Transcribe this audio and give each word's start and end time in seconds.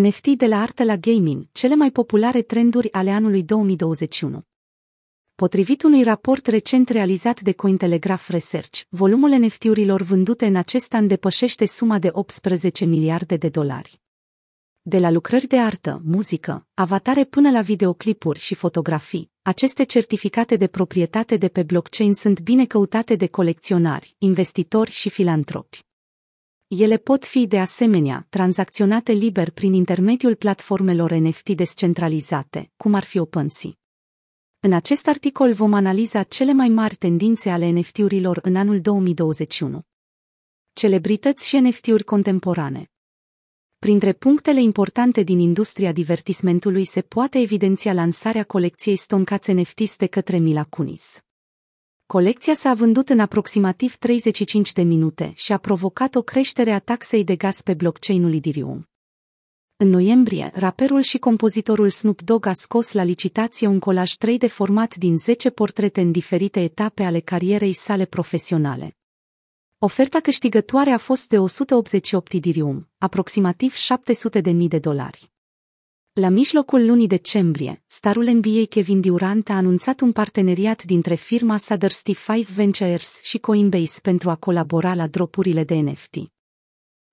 NFT 0.00 0.28
de 0.28 0.46
la 0.46 0.60
artă 0.60 0.84
la 0.84 0.96
gaming, 0.96 1.46
cele 1.52 1.74
mai 1.74 1.90
populare 1.90 2.42
trenduri 2.42 2.92
ale 2.92 3.10
anului 3.10 3.42
2021. 3.42 4.42
Potrivit 5.34 5.82
unui 5.82 6.02
raport 6.02 6.46
recent 6.46 6.88
realizat 6.88 7.40
de 7.40 7.52
Cointelegraph 7.52 8.26
Research, 8.28 8.80
volumul 8.88 9.30
NFT-urilor 9.30 10.02
vândute 10.02 10.46
în 10.46 10.56
acest 10.56 10.94
an 10.94 11.06
depășește 11.06 11.66
suma 11.66 11.98
de 11.98 12.08
18 12.12 12.84
miliarde 12.84 13.36
de 13.36 13.48
dolari. 13.48 14.00
De 14.82 14.98
la 14.98 15.10
lucrări 15.10 15.46
de 15.46 15.58
artă, 15.58 16.02
muzică, 16.04 16.66
avatare 16.74 17.24
până 17.24 17.50
la 17.50 17.60
videoclipuri 17.60 18.38
și 18.38 18.54
fotografii, 18.54 19.30
aceste 19.42 19.84
certificate 19.84 20.56
de 20.56 20.66
proprietate 20.66 21.36
de 21.36 21.48
pe 21.48 21.62
blockchain 21.62 22.14
sunt 22.14 22.40
bine 22.40 22.64
căutate 22.64 23.14
de 23.14 23.26
colecționari, 23.26 24.14
investitori 24.18 24.90
și 24.90 25.10
filantropi. 25.10 25.84
Ele 26.76 26.96
pot 26.96 27.24
fi, 27.24 27.46
de 27.46 27.58
asemenea, 27.58 28.26
tranzacționate 28.28 29.12
liber 29.12 29.50
prin 29.50 29.72
intermediul 29.72 30.34
platformelor 30.34 31.12
NFT 31.12 31.50
descentralizate, 31.50 32.70
cum 32.76 32.94
ar 32.94 33.04
fi 33.04 33.18
OpenSea. 33.18 33.70
În 34.60 34.72
acest 34.72 35.08
articol 35.08 35.52
vom 35.52 35.72
analiza 35.72 36.22
cele 36.22 36.52
mai 36.52 36.68
mari 36.68 36.94
tendințe 36.94 37.50
ale 37.50 37.68
NFT-urilor 37.70 38.38
în 38.42 38.56
anul 38.56 38.80
2021. 38.80 39.82
Celebrități 40.72 41.48
și 41.48 41.58
NFT-uri 41.58 42.04
contemporane 42.04 42.90
Printre 43.78 44.12
punctele 44.12 44.62
importante 44.62 45.22
din 45.22 45.38
industria 45.38 45.92
divertismentului 45.92 46.84
se 46.84 47.00
poate 47.00 47.38
evidenția 47.38 47.92
lansarea 47.92 48.44
colecției 48.44 48.96
Stoncați 48.96 49.52
NFTs 49.52 49.96
de 49.96 50.06
către 50.06 50.38
Mila 50.38 50.64
Kunis. 50.64 51.24
Colecția 52.14 52.54
s-a 52.54 52.74
vândut 52.74 53.08
în 53.08 53.20
aproximativ 53.20 53.96
35 53.96 54.72
de 54.72 54.82
minute 54.82 55.32
și 55.36 55.52
a 55.52 55.58
provocat 55.58 56.14
o 56.14 56.22
creștere 56.22 56.70
a 56.70 56.78
taxei 56.78 57.24
de 57.24 57.36
gaz 57.36 57.60
pe 57.60 57.74
blockchain-ul 57.74 58.34
Ethereum. 58.34 58.88
În 59.76 59.88
noiembrie, 59.88 60.50
raperul 60.54 61.00
și 61.00 61.18
compozitorul 61.18 61.90
Snoop 61.90 62.20
Dogg 62.20 62.46
a 62.46 62.52
scos 62.52 62.92
la 62.92 63.02
licitație 63.02 63.66
un 63.66 63.78
colaj 63.78 64.12
3D 64.12 64.48
format 64.48 64.96
din 64.96 65.16
10 65.16 65.50
portrete 65.50 66.00
în 66.00 66.12
diferite 66.12 66.60
etape 66.60 67.02
ale 67.02 67.20
carierei 67.20 67.72
sale 67.72 68.04
profesionale. 68.04 68.96
Oferta 69.78 70.20
câștigătoare 70.20 70.90
a 70.90 70.98
fost 70.98 71.28
de 71.28 71.38
188 71.38 72.32
Ethereum, 72.32 72.88
aproximativ 72.98 73.74
700.000 73.74 74.54
de 74.68 74.78
dolari. 74.78 75.33
La 76.20 76.28
mijlocul 76.28 76.86
lunii 76.86 77.06
decembrie, 77.06 77.82
starul 77.86 78.24
NBA 78.24 78.64
Kevin 78.68 79.00
Durant 79.00 79.48
a 79.48 79.54
anunțat 79.54 80.00
un 80.00 80.12
parteneriat 80.12 80.82
dintre 80.82 81.14
firma 81.14 81.56
Sadersti 81.56 82.16
5 82.26 82.50
Ventures 82.50 83.20
și 83.22 83.38
Coinbase 83.38 84.00
pentru 84.02 84.30
a 84.30 84.34
colabora 84.34 84.94
la 84.94 85.06
dropurile 85.06 85.64
de 85.64 85.74
NFT. 85.74 86.16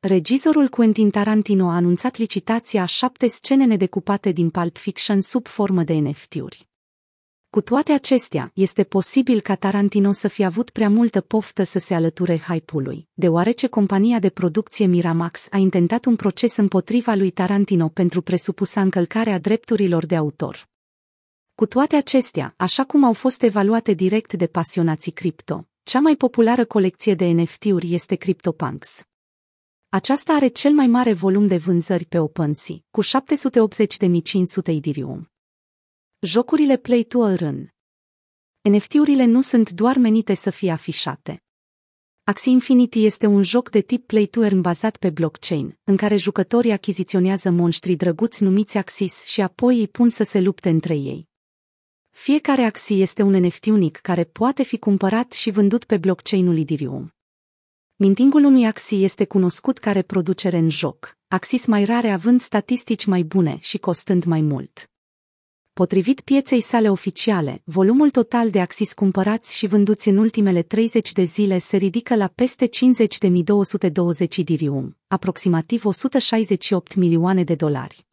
Regizorul 0.00 0.68
Quentin 0.68 1.10
Tarantino 1.10 1.68
a 1.68 1.74
anunțat 1.74 2.16
licitația 2.16 2.82
a 2.82 2.84
șapte 2.84 3.26
scene 3.26 3.64
nedecupate 3.64 4.30
din 4.30 4.50
Pulp 4.50 4.76
Fiction 4.76 5.20
sub 5.20 5.46
formă 5.46 5.82
de 5.82 5.94
NFT-uri. 5.94 6.68
Cu 7.54 7.60
toate 7.60 7.92
acestea, 7.92 8.50
este 8.54 8.84
posibil 8.84 9.40
ca 9.40 9.54
Tarantino 9.54 10.12
să 10.12 10.28
fi 10.28 10.44
avut 10.44 10.70
prea 10.70 10.88
multă 10.88 11.20
poftă 11.20 11.62
să 11.62 11.78
se 11.78 11.94
alăture 11.94 12.38
hype-ului, 12.38 13.08
deoarece 13.12 13.66
compania 13.66 14.18
de 14.18 14.30
producție 14.30 14.86
Miramax 14.86 15.46
a 15.50 15.56
intentat 15.56 16.04
un 16.04 16.16
proces 16.16 16.56
împotriva 16.56 17.14
lui 17.14 17.30
Tarantino 17.30 17.88
pentru 17.88 18.22
presupusa 18.22 18.80
încălcare 18.80 19.30
a 19.30 19.38
drepturilor 19.38 20.06
de 20.06 20.16
autor. 20.16 20.68
Cu 21.54 21.66
toate 21.66 21.96
acestea, 21.96 22.54
așa 22.56 22.84
cum 22.84 23.04
au 23.04 23.12
fost 23.12 23.42
evaluate 23.42 23.92
direct 23.92 24.32
de 24.32 24.46
pasionații 24.46 25.12
cripto, 25.12 25.68
cea 25.82 26.00
mai 26.00 26.16
populară 26.16 26.64
colecție 26.64 27.14
de 27.14 27.24
NFT-uri 27.24 27.94
este 27.94 28.14
CryptoPunks. 28.14 29.02
Aceasta 29.88 30.32
are 30.32 30.48
cel 30.48 30.72
mai 30.72 30.86
mare 30.86 31.12
volum 31.12 31.46
de 31.46 31.56
vânzări 31.56 32.04
pe 32.04 32.18
OpenSea, 32.18 32.76
cu 32.90 33.02
780.500 33.02 34.66
Ethereum. 34.66 35.28
Jocurile 36.26 36.76
Play 36.76 37.02
to 37.02 37.28
Earn 37.28 37.74
NFT-urile 38.70 39.24
nu 39.24 39.40
sunt 39.40 39.70
doar 39.70 39.96
menite 39.96 40.34
să 40.34 40.50
fie 40.50 40.70
afișate. 40.70 41.42
Axie 42.22 42.52
Infinity 42.52 43.04
este 43.04 43.26
un 43.26 43.42
joc 43.42 43.70
de 43.70 43.80
tip 43.80 44.06
Play 44.06 44.26
to 44.26 44.42
Earn 44.42 44.60
bazat 44.60 44.96
pe 44.96 45.10
blockchain, 45.10 45.78
în 45.84 45.96
care 45.96 46.16
jucătorii 46.16 46.72
achiziționează 46.72 47.50
monștri 47.50 47.94
drăguți 47.94 48.42
numiți 48.42 48.78
Axis 48.78 49.24
și 49.24 49.40
apoi 49.40 49.78
îi 49.78 49.88
pun 49.88 50.08
să 50.08 50.22
se 50.22 50.40
lupte 50.40 50.68
între 50.68 50.94
ei. 50.94 51.28
Fiecare 52.10 52.62
Axie 52.62 52.96
este 52.96 53.22
un 53.22 53.32
NFT 53.32 53.66
unic 53.66 53.96
care 53.96 54.24
poate 54.24 54.62
fi 54.62 54.78
cumpărat 54.78 55.32
și 55.32 55.50
vândut 55.50 55.84
pe 55.84 55.98
blockchain-ul 55.98 56.58
Ethereum. 56.58 57.14
Mintingul 57.96 58.44
unui 58.44 58.66
Axie 58.66 59.04
este 59.04 59.24
cunoscut 59.24 59.78
ca 59.78 59.92
reproducere 59.92 60.56
în 60.56 60.70
joc, 60.70 61.16
Axis 61.28 61.66
mai 61.66 61.84
rare 61.84 62.10
având 62.10 62.40
statistici 62.40 63.04
mai 63.04 63.22
bune 63.22 63.58
și 63.60 63.78
costând 63.78 64.24
mai 64.24 64.40
mult. 64.40 64.88
Potrivit 65.74 66.20
pieței 66.20 66.60
sale 66.60 66.90
oficiale, 66.90 67.62
volumul 67.64 68.10
total 68.10 68.50
de 68.50 68.60
Axis 68.60 68.92
cumpărați 68.92 69.56
și 69.56 69.66
vânduți 69.66 70.08
în 70.08 70.16
ultimele 70.16 70.62
30 70.62 71.12
de 71.12 71.22
zile 71.22 71.58
se 71.58 71.76
ridică 71.76 72.14
la 72.14 72.28
peste 72.28 72.66
50.220 72.66 74.44
dirium, 74.44 74.96
aproximativ 75.06 75.84
168 75.84 76.94
milioane 76.94 77.44
de 77.44 77.54
dolari. 77.54 78.06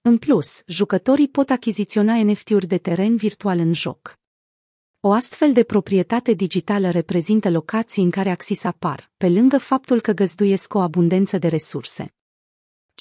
În 0.00 0.18
plus, 0.18 0.62
jucătorii 0.66 1.28
pot 1.28 1.50
achiziționa 1.50 2.22
NFT-uri 2.22 2.66
de 2.66 2.78
teren 2.78 3.16
virtual 3.16 3.58
în 3.58 3.72
joc. 3.72 4.18
O 5.00 5.12
astfel 5.12 5.52
de 5.52 5.62
proprietate 5.62 6.32
digitală 6.32 6.90
reprezintă 6.90 7.50
locații 7.50 8.02
în 8.02 8.10
care 8.10 8.30
Axis 8.30 8.64
apar, 8.64 9.10
pe 9.16 9.28
lângă 9.28 9.58
faptul 9.58 10.00
că 10.00 10.12
găzduiesc 10.12 10.74
o 10.74 10.80
abundență 10.80 11.38
de 11.38 11.48
resurse. 11.48 12.14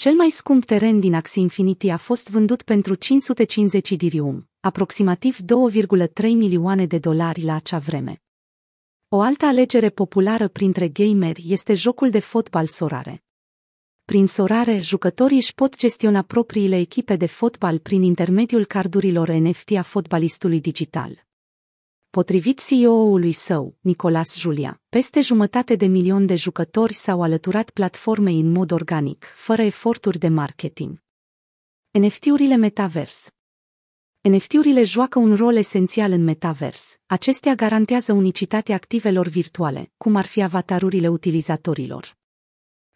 Cel 0.02 0.14
mai 0.14 0.30
scump 0.30 0.66
teren 0.66 1.00
din 1.00 1.14
Axie 1.14 1.42
Infinity 1.42 1.90
a 1.90 1.98
fost 1.98 2.30
vândut 2.30 2.62
pentru 2.62 2.96
550 2.96 3.92
dirium, 3.92 4.50
aproximativ 4.60 5.38
2,3 5.38 6.22
milioane 6.22 6.86
de 6.86 6.98
dolari 6.98 7.44
la 7.44 7.56
acea 7.56 7.78
vreme. 7.78 8.22
O 9.10 9.20
altă 9.20 9.46
alegere 9.46 9.90
populară 9.90 10.48
printre 10.48 10.88
gameri 10.88 11.44
este 11.48 11.74
jocul 11.74 12.10
de 12.10 12.20
fotbal 12.20 12.68
Sorare. 12.68 13.24
Prin 14.06 14.28
Sorare, 14.28 14.80
jucătorii 14.80 15.38
își 15.38 15.54
pot 15.54 15.78
gestiona 15.78 16.22
propriile 16.22 16.78
echipe 16.78 17.16
de 17.16 17.26
fotbal 17.26 17.80
prin 17.80 18.04
intermediul 18.04 18.66
cardurilor 18.66 19.30
NFT 19.30 19.72
a 19.78 19.82
fotbalistului 19.82 20.62
digital. 20.62 21.31
Potrivit 22.12 22.60
CEO-ului 22.68 23.32
său, 23.32 23.78
Nicolas 23.82 24.38
Julia, 24.38 24.82
peste 24.90 25.22
jumătate 25.22 25.76
de 25.76 25.86
milion 25.86 26.26
de 26.26 26.36
jucători 26.36 26.94
s-au 26.94 27.22
alăturat 27.22 27.70
platformei 27.70 28.40
în 28.40 28.52
mod 28.52 28.72
organic, 28.72 29.26
fără 29.36 29.62
eforturi 29.62 30.18
de 30.18 30.28
marketing. 30.28 31.02
NFT-urile 31.92 32.56
metavers 32.56 33.30
NFT-urile 34.22 34.84
joacă 34.84 35.20
un 35.20 35.36
rol 35.36 35.56
esențial 35.56 36.12
în 36.12 36.24
metavers. 36.24 36.98
Acestea 37.06 37.56
garantează 37.56 38.14
unicitatea 38.14 38.76
activelor 38.76 39.28
virtuale, 39.28 39.92
cum 39.98 40.16
ar 40.16 40.26
fi 40.26 40.42
avatarurile 40.42 41.08
utilizatorilor. 41.08 42.18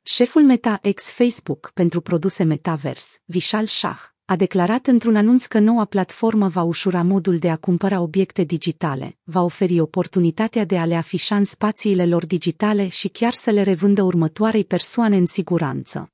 Șeful 0.01 0.43
Meta 0.43 0.79
ex 0.81 1.03
Facebook 1.03 1.71
pentru 1.73 2.01
produse 2.01 2.43
metavers, 2.43 3.19
Vishal 3.25 3.65
Shah, 3.65 4.14
a 4.27 4.35
declarat 4.35 4.87
într-un 4.87 5.15
anunț 5.15 5.45
că 5.45 5.59
noua 5.59 5.85
platformă 5.85 6.47
va 6.47 6.61
ușura 6.61 7.03
modul 7.03 7.37
de 7.37 7.49
a 7.49 7.55
cumpăra 7.55 7.99
obiecte 7.99 8.43
digitale, 8.43 9.17
va 9.23 9.43
oferi 9.43 9.79
oportunitatea 9.79 10.65
de 10.65 10.77
a 10.77 10.85
le 10.85 10.95
afișa 10.95 11.35
în 11.35 11.43
spațiile 11.43 12.05
lor 12.05 12.25
digitale 12.25 12.87
și 12.87 13.07
chiar 13.07 13.33
să 13.33 13.49
le 13.49 13.61
revândă 13.61 14.01
următoarei 14.01 14.65
persoane 14.65 15.17
în 15.17 15.25
siguranță. 15.25 16.09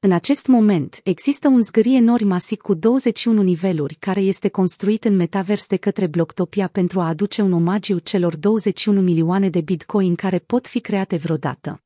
În 0.00 0.12
acest 0.12 0.46
moment, 0.46 1.00
există 1.04 1.48
un 1.48 1.62
zgârie 1.62 1.96
enorm 1.96 2.26
masic 2.26 2.60
cu 2.60 2.74
21 2.74 3.42
niveluri 3.42 3.94
care 3.94 4.20
este 4.20 4.48
construit 4.48 5.04
în 5.04 5.16
metavers 5.16 5.66
de 5.66 5.76
către 5.76 6.06
Blocktopia 6.06 6.68
pentru 6.68 7.00
a 7.00 7.08
aduce 7.08 7.42
un 7.42 7.52
omagiu 7.52 7.98
celor 7.98 8.36
21 8.36 9.00
milioane 9.00 9.48
de 9.48 9.60
bitcoin 9.60 10.14
care 10.14 10.38
pot 10.38 10.66
fi 10.66 10.80
create 10.80 11.16
vreodată. 11.16 11.83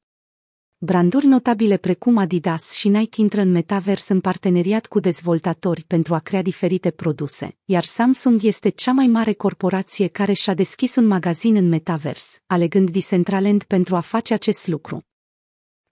Branduri 0.81 1.27
notabile 1.27 1.77
precum 1.77 2.17
Adidas 2.17 2.73
și 2.73 2.89
Nike 2.89 3.21
intră 3.21 3.41
în 3.41 3.51
metavers 3.51 4.09
în 4.09 4.21
parteneriat 4.21 4.87
cu 4.87 5.01
dezvoltatori 5.01 5.85
pentru 5.85 6.15
a 6.15 6.19
crea 6.19 6.43
diferite 6.43 6.91
produse, 6.91 7.57
iar 7.65 7.85
Samsung 7.85 8.43
este 8.43 8.69
cea 8.69 8.93
mai 8.93 9.07
mare 9.07 9.33
corporație 9.33 10.07
care 10.07 10.33
și-a 10.33 10.55
deschis 10.55 10.97
un 10.97 11.07
magazin 11.07 11.57
în 11.57 11.69
metavers, 11.69 12.43
alegând 12.47 12.91
Decentraland 12.91 13.65
pentru 13.65 13.97
a 13.97 14.01
face 14.01 14.35
acest 14.35 14.67
lucru. 14.67 15.07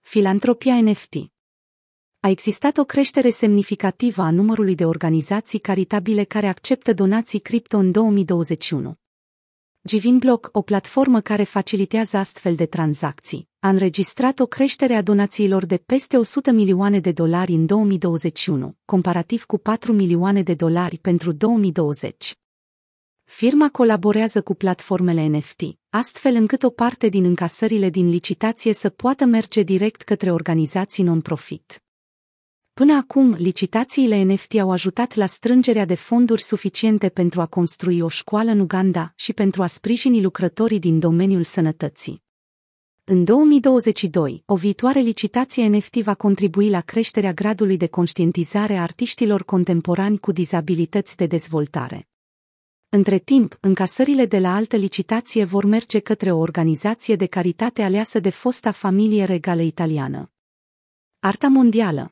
Filantropia 0.01 0.81
NFT 0.81 1.13
a 2.19 2.29
existat 2.29 2.77
o 2.77 2.83
creștere 2.83 3.29
semnificativă 3.29 4.21
a 4.21 4.31
numărului 4.31 4.75
de 4.75 4.85
organizații 4.85 5.59
caritabile 5.59 6.23
care 6.23 6.47
acceptă 6.47 6.93
donații 6.93 7.39
cripto 7.39 7.77
în 7.77 7.91
2021. 7.91 8.97
Block, 10.19 10.49
o 10.51 10.61
platformă 10.61 11.21
care 11.21 11.43
facilitează 11.43 12.17
astfel 12.17 12.55
de 12.55 12.65
tranzacții, 12.65 13.49
a 13.59 13.69
înregistrat 13.69 14.39
o 14.39 14.45
creștere 14.45 14.93
a 14.93 15.01
donațiilor 15.01 15.65
de 15.65 15.77
peste 15.77 16.17
100 16.17 16.51
milioane 16.51 16.99
de 16.99 17.11
dolari 17.11 17.53
în 17.53 17.65
2021, 17.65 18.75
comparativ 18.85 19.43
cu 19.43 19.57
4 19.57 19.93
milioane 19.93 20.41
de 20.41 20.53
dolari 20.53 20.97
pentru 20.97 21.31
2020. 21.31 22.33
Firma 23.23 23.69
colaborează 23.69 24.41
cu 24.41 24.53
platformele 24.53 25.27
NFT, 25.27 25.61
astfel 25.89 26.35
încât 26.35 26.63
o 26.63 26.69
parte 26.69 27.07
din 27.07 27.23
încasările 27.23 27.89
din 27.89 28.09
licitație 28.09 28.73
să 28.73 28.89
poată 28.89 29.25
merge 29.25 29.63
direct 29.63 30.01
către 30.01 30.31
organizații 30.31 31.03
non-profit. 31.03 31.86
Până 32.77 32.93
acum, 32.93 33.33
licitațiile 33.33 34.21
NFT 34.21 34.53
au 34.53 34.71
ajutat 34.71 35.13
la 35.13 35.25
strângerea 35.25 35.85
de 35.85 35.95
fonduri 35.95 36.41
suficiente 36.41 37.09
pentru 37.09 37.41
a 37.41 37.45
construi 37.45 38.01
o 38.01 38.07
școală 38.07 38.51
în 38.51 38.59
Uganda 38.59 39.13
și 39.15 39.33
pentru 39.33 39.63
a 39.63 39.67
sprijini 39.67 40.21
lucrătorii 40.21 40.79
din 40.79 40.99
domeniul 40.99 41.43
sănătății. 41.43 42.23
În 43.03 43.23
2022, 43.23 44.43
o 44.45 44.55
viitoare 44.55 44.99
licitație 44.99 45.67
NFT 45.67 45.95
va 45.95 46.13
contribui 46.13 46.69
la 46.69 46.81
creșterea 46.81 47.33
gradului 47.33 47.77
de 47.77 47.87
conștientizare 47.87 48.75
a 48.75 48.81
artiștilor 48.81 49.43
contemporani 49.43 50.17
cu 50.17 50.31
dizabilități 50.31 51.15
de 51.15 51.25
dezvoltare. 51.25 52.07
Între 52.89 53.17
timp, 53.17 53.57
încasările 53.59 54.25
de 54.25 54.39
la 54.39 54.55
altă 54.55 54.75
licitație 54.75 55.43
vor 55.43 55.65
merge 55.65 55.99
către 55.99 56.31
o 56.31 56.37
organizație 56.37 57.15
de 57.15 57.25
caritate 57.25 57.81
aleasă 57.81 58.19
de 58.19 58.29
fosta 58.29 58.71
familie 58.71 59.23
regală 59.23 59.61
italiană. 59.61 60.31
Arta 61.19 61.47
mondială 61.47 62.11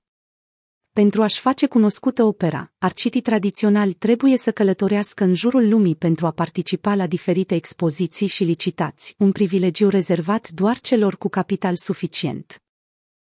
pentru 1.02 1.22
a-și 1.22 1.40
face 1.40 1.68
cunoscută 1.68 2.24
opera, 2.24 2.72
arcitii 2.78 3.22
tradiționali 3.22 3.94
trebuie 3.94 4.38
să 4.38 4.52
călătorească 4.52 5.24
în 5.24 5.34
jurul 5.34 5.70
lumii 5.70 5.96
pentru 5.96 6.26
a 6.26 6.32
participa 6.32 6.96
la 6.96 7.08
diferite 7.08 7.56
expoziții 7.56 8.28
și 8.28 8.44
licitați, 8.44 9.16
un 9.18 9.32
privilegiu 9.32 9.90
rezervat 9.90 10.50
doar 10.50 10.80
celor 10.80 11.18
cu 11.18 11.30
capital 11.30 11.76
suficient. 11.76 12.64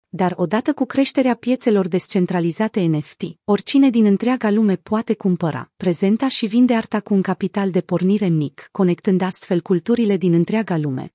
Dar 0.09 0.33
odată 0.35 0.73
cu 0.73 0.85
creșterea 0.85 1.35
piețelor 1.35 1.87
descentralizate 1.87 2.81
NFT, 2.81 3.21
oricine 3.43 3.89
din 3.89 4.05
întreaga 4.05 4.49
lume 4.49 4.75
poate 4.75 5.13
cumpăra, 5.13 5.71
prezenta 5.77 6.27
și 6.27 6.45
vinde 6.45 6.75
arta 6.75 6.99
cu 6.99 7.13
un 7.13 7.21
capital 7.21 7.71
de 7.71 7.81
pornire 7.81 8.27
mic, 8.27 8.69
conectând 8.71 9.21
astfel 9.21 9.61
culturile 9.61 10.17
din 10.17 10.33
întreaga 10.33 10.77
lume. 10.77 11.13